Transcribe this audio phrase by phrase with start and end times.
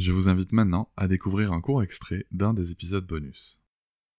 [0.00, 3.60] Je vous invite maintenant à découvrir un court extrait d'un des épisodes bonus.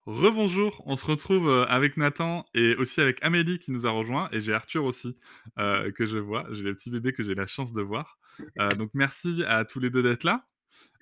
[0.06, 4.30] Rebonjour, on se retrouve euh, avec Nathan et aussi avec Amélie qui nous a rejoint
[4.32, 5.18] et j'ai Arthur aussi
[5.58, 8.20] euh, que je vois, j'ai les petits bébés que j'ai la chance de voir.
[8.60, 10.46] Euh, donc merci à tous les deux d'être là.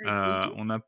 [0.06, 0.80] on, a,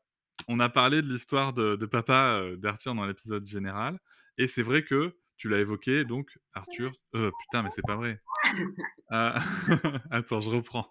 [0.48, 3.98] on a parlé de l'histoire de, de, papa d'Arthur dans l'épisode général
[4.38, 8.22] et c'est vrai que tu l'as évoqué donc Arthur, putain mais c'est pas vrai.
[9.10, 10.88] Attends, je reprends.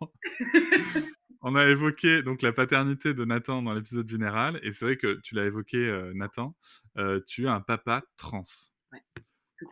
[1.42, 5.20] On a évoqué donc la paternité de Nathan dans l'épisode général, et c'est vrai que
[5.22, 6.56] tu l'as évoqué, euh, Nathan.
[6.98, 8.44] Euh, tu es un papa trans.
[8.92, 9.02] Ouais,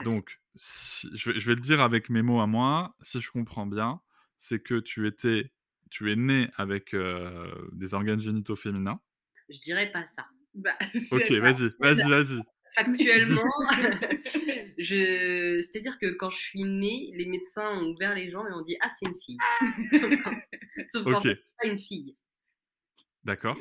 [0.03, 2.95] donc, je, vais, le dire avec mes mots à moi.
[3.01, 4.01] Si je comprends bien,
[4.37, 5.51] c'est que tu étais,
[5.89, 8.99] tu es né avec euh, des organes génitaux féminins.
[9.49, 10.25] Je dirais pas ça.
[10.55, 10.75] Bah,
[11.11, 12.41] ok, vas-y, vas-y, vas-y
[12.75, 13.43] factuellement,
[14.77, 15.61] je...
[15.61, 18.77] c'est-à-dire que quand je suis née, les médecins ont ouvert les jambes et ont dit
[18.81, 19.37] Ah, c'est une fille.
[20.87, 22.15] Sauf qu'en fait, c'est pas une fille.
[23.23, 23.57] D'accord.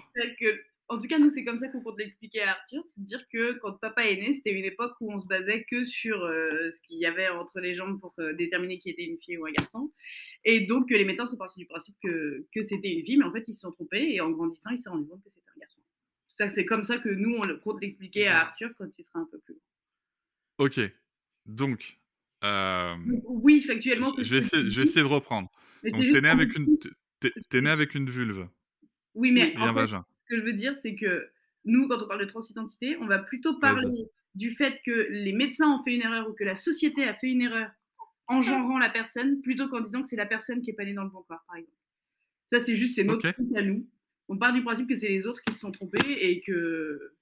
[0.90, 2.82] En tout cas, nous, c'est comme ça qu'on compte l'expliquer à Arthur.
[2.86, 5.64] C'est à dire que quand papa est né, c'était une époque où on se basait
[5.64, 9.04] que sur euh, ce qu'il y avait entre les jambes pour euh, déterminer qui était
[9.04, 9.92] une fille ou un garçon.
[10.46, 13.32] Et donc, les médecins sont partis du principe que, que c'était une fille, mais en
[13.32, 14.14] fait, ils se sont trompés.
[14.14, 16.54] Et en grandissant, ils se sont rendus compte que c'était un garçon.
[16.54, 19.38] C'est comme ça que nous, on compte l'expliquer à Arthur quand il sera un peu
[19.40, 20.64] plus grand.
[20.66, 20.80] Ok.
[21.44, 21.98] Donc.
[22.44, 22.94] Euh,
[23.26, 25.50] oui, factuellement, Je vais, essayer, je vais essayer de reprendre.
[25.82, 26.76] Donc, t'es né, avec une,
[27.22, 28.48] es, né avec une vulve.
[29.14, 31.28] Oui, mais en fait, ce que je veux dire, c'est que
[31.64, 35.68] nous, quand on parle de transidentité, on va plutôt parler du fait que les médecins
[35.68, 37.70] ont fait une erreur ou que la société a fait une erreur
[38.28, 40.92] en genrant la personne, plutôt qu'en disant que c'est la personne qui est pas née
[40.92, 41.76] dans le bon corps, par exemple.
[42.52, 43.86] Ça, c'est juste, c'est notre truc à nous
[44.28, 47.14] on part du principe que c'est les autres qui se sont trompés et que,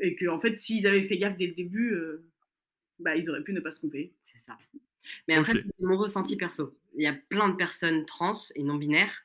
[0.00, 2.28] et que en fait, s'ils avaient fait gaffe dès le début, euh,
[2.98, 4.12] bah, ils auraient pu ne pas se tromper.
[4.22, 4.58] C'est ça.
[5.28, 6.76] Mais après, c'est mon ressenti perso.
[6.96, 9.24] Il y a plein de personnes trans et non binaires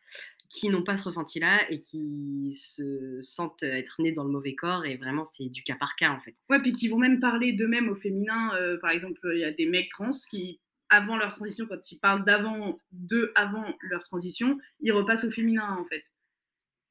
[0.50, 4.86] qui n'ont pas ce ressenti-là et qui se sentent être nées dans le mauvais corps
[4.86, 6.36] et vraiment c'est du cas par cas en fait.
[6.50, 8.56] Ouais, puis qui vont même parler d'eux-mêmes au féminin.
[8.56, 10.60] Euh, par exemple, il y a des mecs trans qui,
[10.90, 15.78] avant leur transition, quand ils parlent d'avant, d'eux avant leur transition, ils repassent au féminin
[15.80, 16.04] en fait.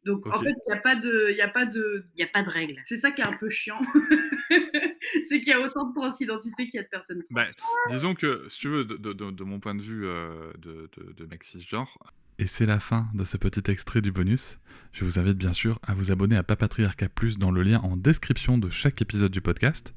[0.05, 2.44] Donc en fait, il n'y a pas de, il a pas de, il a pas
[2.44, 2.81] de règles.
[2.84, 3.81] C'est ça qui est un peu chiant,
[5.29, 7.23] c'est qu'il y a autant de transidentité qu'il y a de personnes.
[7.31, 7.47] Bah,
[7.91, 11.99] disons que, si tu veux, de, mon point de vue euh, de, de, mec cisgenre,
[12.41, 14.59] et c'est la fin de ce petit extrait du bonus.
[14.93, 17.97] Je vous invite bien sûr à vous abonner à Papatriarca Plus dans le lien en
[17.97, 19.93] description de chaque épisode du podcast.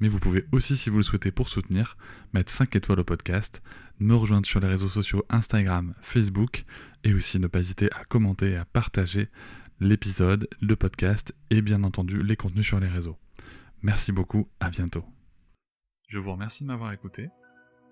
[0.00, 1.96] Mais vous pouvez aussi, si vous le souhaitez pour soutenir,
[2.34, 3.62] mettre 5 étoiles au podcast,
[4.00, 6.64] me rejoindre sur les réseaux sociaux Instagram, Facebook,
[7.04, 9.28] et aussi ne pas hésiter à commenter et à partager
[9.78, 13.16] l'épisode, le podcast et bien entendu les contenus sur les réseaux.
[13.86, 15.04] Merci beaucoup, à bientôt.
[16.08, 17.28] Je vous remercie de m'avoir écouté.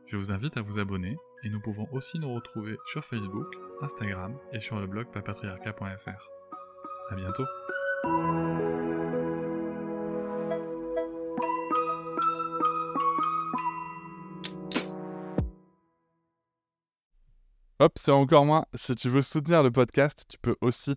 [0.08, 3.46] Je vous invite à vous abonner et nous pouvons aussi nous retrouver sur Facebook,
[3.80, 6.28] Instagram et sur le blog papatriarca.fr.
[7.10, 7.44] A bientôt
[17.78, 18.66] Hop, c'est encore moins.
[18.74, 20.96] Si tu veux soutenir le podcast, tu peux aussi